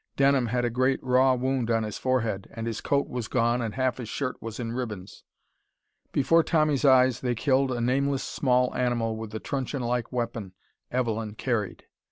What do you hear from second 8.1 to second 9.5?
small animal with the